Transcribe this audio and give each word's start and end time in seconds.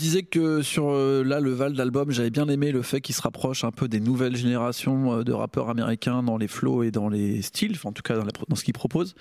disais 0.00 0.22
que 0.22 0.62
sur 0.62 0.90
euh, 0.90 1.22
là 1.22 1.40
le 1.40 1.52
Val 1.52 1.74
d'album, 1.74 2.10
j'avais 2.10 2.30
bien 2.30 2.48
aimé 2.48 2.72
le 2.72 2.82
fait 2.82 3.00
qu'il 3.00 3.14
se 3.14 3.22
rapproche 3.22 3.64
un 3.64 3.70
peu 3.70 3.86
des 3.86 4.00
nouvelles 4.00 4.36
générations 4.36 5.18
euh, 5.18 5.24
de 5.24 5.32
rappeurs 5.32 5.68
américains 5.68 6.22
dans 6.22 6.38
les 6.38 6.48
flows 6.48 6.82
et 6.82 6.90
dans 6.90 7.08
les 7.08 7.42
styles, 7.42 7.76
en 7.84 7.92
tout 7.92 8.02
cas 8.02 8.16
dans, 8.48 8.56
ce 8.56 8.64
qu'ils 8.64 8.74
proposent. 8.74 9.14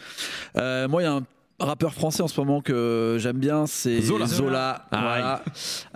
Euh, 0.56 0.88
moi, 0.88 1.02
il 1.02 1.06
y 1.06 1.08
a 1.08 1.22
rappeur 1.60 1.94
français 1.94 2.22
en 2.24 2.28
ce 2.28 2.40
moment 2.40 2.62
que 2.62 3.18
j'aime 3.20 3.38
bien, 3.38 3.66
c'est 3.68 4.02
Zola. 4.02 4.26
Zola, 4.28 4.86
voilà. 4.92 5.44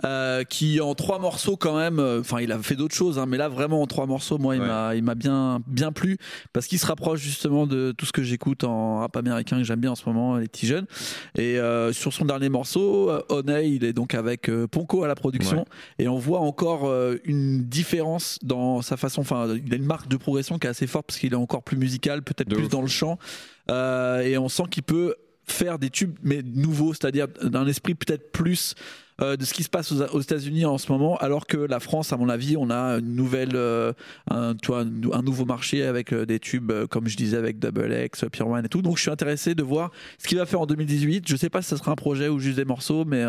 Euh, 0.04 0.44
qui 0.44 0.80
en 0.80 0.94
trois 0.94 1.18
morceaux 1.18 1.56
quand 1.56 1.76
même, 1.76 1.98
euh, 1.98 2.20
enfin 2.20 2.40
il 2.40 2.52
a 2.52 2.58
fait 2.58 2.76
d'autres 2.76 2.94
choses, 2.94 3.18
hein, 3.18 3.26
mais 3.26 3.36
là 3.36 3.48
vraiment 3.48 3.80
en 3.82 3.86
trois 3.86 4.06
morceaux, 4.06 4.38
moi 4.38 4.56
il 4.56 4.60
Ouais. 4.62 4.68
m'a 4.68 4.94
il 4.94 5.02
m'a 5.02 5.14
bien 5.14 5.60
bien 5.66 5.92
plu 5.92 6.16
parce 6.52 6.66
qu'il 6.66 6.78
se 6.78 6.86
rapproche 6.86 7.20
justement 7.20 7.66
de 7.66 7.92
tout 7.96 8.06
ce 8.06 8.12
que 8.12 8.22
j'écoute 8.22 8.64
en 8.64 9.00
rap 9.00 9.16
américain 9.16 9.58
que 9.58 9.64
j'aime 9.64 9.80
bien 9.80 9.92
en 9.92 9.96
ce 9.96 10.04
moment, 10.06 10.36
les 10.36 10.48
petits 10.48 10.66
jeunes. 10.66 10.86
Et 11.36 11.58
euh, 11.58 11.92
sur 11.92 12.12
son 12.12 12.24
dernier 12.24 12.48
morceau, 12.48 13.10
Honey, 13.28 13.70
il 13.70 13.84
est 13.84 13.92
donc 13.92 14.14
avec 14.14 14.48
euh, 14.48 14.66
Ponko 14.66 15.02
à 15.04 15.08
la 15.08 15.14
production 15.14 15.58
Ouais. 15.58 15.64
et 16.04 16.08
on 16.08 16.18
voit 16.18 16.40
encore 16.40 16.86
euh, 16.86 17.16
une 17.24 17.62
différence 17.64 18.38
dans 18.42 18.82
sa 18.82 18.96
façon. 18.96 19.20
Enfin, 19.22 19.48
il 19.64 19.72
a 19.72 19.76
une 19.76 19.84
marque 19.86 20.08
de 20.08 20.16
progression 20.16 20.58
qui 20.58 20.66
est 20.66 20.70
assez 20.70 20.86
forte 20.86 21.06
parce 21.06 21.18
qu'il 21.18 21.32
est 21.32 21.36
encore 21.36 21.62
plus 21.62 21.76
musical, 21.76 22.22
peut-être 22.22 22.48
plus 22.48 22.64
ouf. 22.64 22.68
dans 22.70 22.82
le 22.82 22.88
chant, 22.88 23.18
Euh, 23.70 24.20
et 24.20 24.36
on 24.36 24.50
sent 24.50 24.64
qu'il 24.70 24.82
peut 24.82 25.14
faire 25.46 25.78
des 25.78 25.90
tubes 25.90 26.16
mais 26.22 26.42
nouveaux, 26.42 26.94
c'est-à-dire 26.94 27.28
d'un 27.28 27.66
esprit 27.66 27.94
peut-être 27.94 28.32
plus 28.32 28.74
euh, 29.22 29.36
de 29.36 29.44
ce 29.44 29.54
qui 29.54 29.62
se 29.62 29.68
passe 29.68 29.92
aux, 29.92 30.02
aux 30.02 30.20
États-Unis 30.20 30.64
en 30.64 30.76
ce 30.76 30.90
moment, 30.90 31.16
alors 31.18 31.46
que 31.46 31.56
la 31.56 31.78
France, 31.78 32.12
à 32.12 32.16
mon 32.16 32.28
avis, 32.28 32.56
on 32.56 32.68
a 32.68 32.98
une 32.98 33.14
nouvelle, 33.14 33.52
euh, 33.54 33.92
un, 34.28 34.56
un, 34.72 35.22
nouveau 35.22 35.44
marché 35.44 35.84
avec 35.84 36.12
euh, 36.12 36.26
des 36.26 36.40
tubes, 36.40 36.72
comme 36.90 37.06
je 37.06 37.16
disais, 37.16 37.36
avec 37.36 37.60
Double 37.60 37.94
X, 38.06 38.24
One 38.40 38.64
et 38.64 38.68
tout. 38.68 38.82
Donc, 38.82 38.96
je 38.96 39.02
suis 39.02 39.12
intéressé 39.12 39.54
de 39.54 39.62
voir 39.62 39.92
ce 40.18 40.26
qu'il 40.26 40.38
va 40.38 40.46
faire 40.46 40.60
en 40.60 40.66
2018. 40.66 41.28
Je 41.28 41.36
sais 41.36 41.48
pas 41.48 41.62
si 41.62 41.68
ça 41.68 41.76
sera 41.76 41.92
un 41.92 41.94
projet 41.94 42.26
ou 42.26 42.40
juste 42.40 42.56
des 42.56 42.64
morceaux, 42.64 43.04
mais 43.04 43.22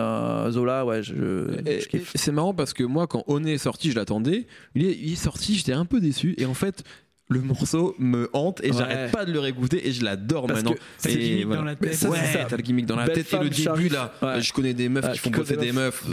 Zola, 0.49 0.85
ouais, 0.85 1.03
je, 1.03 1.61
kiffe. 1.87 2.13
C'est 2.15 2.31
marrant 2.31 2.55
parce 2.55 2.73
que 2.73 2.83
moi, 2.83 3.05
quand 3.05 3.23
On 3.27 3.43
est 3.43 3.59
sorti, 3.59 3.91
je 3.91 3.95
l'attendais. 3.95 4.47
Il 4.73 4.83
il 4.85 5.13
est 5.13 5.15
sorti, 5.15 5.53
j'étais 5.53 5.73
un 5.73 5.85
peu 5.85 5.99
déçu. 5.99 6.33
Et 6.39 6.45
en 6.45 6.55
fait, 6.55 6.83
le 7.27 7.41
morceau 7.41 7.95
me 7.97 8.29
hante 8.33 8.61
et 8.63 8.69
Ouais. 8.71 8.77
j'arrête 8.77 9.11
pas 9.11 9.25
de 9.25 9.31
le 9.31 9.39
réécouter 9.39 9.87
et 9.87 9.91
je 9.91 10.03
l'adore 10.03 10.45
Parce 10.45 10.61
maintenant. 10.61 10.75
c'est 10.99 11.11
le 11.15 11.17
gimmick 11.21 11.45
voilà. 11.47 11.61
dans 11.61 11.65
la 11.65 11.75
tête. 11.75 11.93
ça, 11.95 12.09
ouais, 12.09 12.19
c'est 12.23 12.37
ça. 12.39 12.45
t'as 12.47 12.55
le 12.57 12.61
gimmick 12.61 12.85
dans 12.85 12.95
la 12.95 13.05
Belle 13.05 13.15
tête 13.15 13.33
et 13.33 13.43
le 13.43 13.49
début 13.49 13.89
là. 13.89 14.13
Ouais. 14.21 14.41
Je 14.41 14.53
connais 14.53 14.73
des 14.75 14.89
meufs 14.89 15.05
Ah, 15.07 15.11
qui 15.13 15.17
font 15.19 15.31
bosser 15.31 15.57
des 15.57 15.71
meufs. 15.71 16.03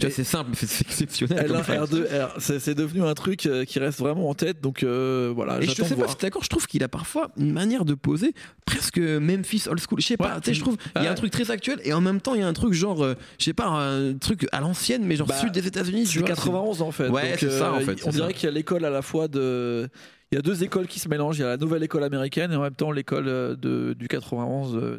C'est- 0.00 0.10
c'est 0.10 0.24
simple, 0.24 0.50
mais 0.50 0.56
c'est 0.56 0.82
exceptionnel. 0.86 1.46
comme 1.48 1.56
L1, 1.56 1.62
phrase. 1.64 1.90
R2, 1.90 2.04
R, 2.04 2.34
c'est 2.38 2.58
c'est 2.60 2.74
devenu 2.76 3.02
un 3.02 3.14
truc 3.14 3.46
euh, 3.46 3.64
qui 3.64 3.78
reste 3.80 3.98
vraiment 3.98 4.28
en 4.30 4.34
tête, 4.34 4.60
donc 4.60 4.82
euh, 4.84 5.32
voilà. 5.34 5.58
Et 5.60 5.66
je 5.66 5.72
sais 5.72 5.82
pas 5.82 5.94
voir. 5.94 6.10
si 6.10 6.16
t'es 6.16 6.26
d'accord, 6.28 6.44
je 6.44 6.48
trouve 6.48 6.66
qu'il 6.68 6.84
a 6.84 6.88
parfois 6.88 7.30
une 7.36 7.52
manière 7.52 7.84
de 7.84 7.94
poser 7.94 8.32
presque 8.64 8.98
Memphis 8.98 9.64
old 9.68 9.80
school. 9.80 10.00
Je 10.00 10.06
sais 10.06 10.16
pas, 10.16 10.40
tu 10.40 10.50
sais, 10.50 10.54
je 10.54 10.60
trouve 10.60 10.76
il 10.96 11.02
y 11.02 11.06
a 11.06 11.10
un 11.10 11.14
truc 11.14 11.32
très 11.32 11.50
actuel 11.50 11.80
et 11.84 11.92
en 11.92 12.00
même 12.00 12.20
temps 12.20 12.34
il 12.34 12.40
y 12.42 12.44
a 12.44 12.48
un 12.48 12.52
truc 12.52 12.74
genre, 12.74 13.02
euh, 13.04 13.14
je 13.40 13.44
sais 13.46 13.54
pas, 13.54 13.66
un 13.66 14.14
truc 14.14 14.46
à 14.52 14.60
l'ancienne, 14.60 15.02
mais 15.04 15.16
genre 15.16 15.26
Bah, 15.26 15.34
sud 15.40 15.50
des 15.52 15.66
États-Unis. 15.66 16.06
C'est 16.06 16.20
vois, 16.20 16.28
91 16.28 16.80
en 16.82 16.92
fait. 16.92 17.08
Ouais, 17.08 17.34
c'est 17.38 17.50
ça, 17.50 17.72
en 17.72 17.80
fait, 17.80 17.96
On 18.06 18.10
dirait 18.10 18.34
qu'il 18.34 18.44
y 18.44 18.48
a 18.48 18.52
l'école 18.54 18.84
à 18.84 18.90
la 18.90 19.02
fois 19.02 19.26
de. 19.26 19.88
Il 20.32 20.36
y 20.36 20.38
a 20.38 20.42
deux 20.42 20.62
écoles 20.62 20.86
qui 20.86 21.00
se 21.00 21.08
mélangent. 21.08 21.38
Il 21.38 21.40
y 21.40 21.44
a 21.44 21.48
la 21.48 21.56
nouvelle 21.56 21.82
école 21.82 22.04
américaine 22.04 22.52
et 22.52 22.54
en 22.54 22.62
même 22.62 22.74
temps 22.76 22.92
l'école 22.92 23.26
euh, 23.26 23.94
du 23.94 24.06
91. 24.06 24.76
euh, 24.76 24.98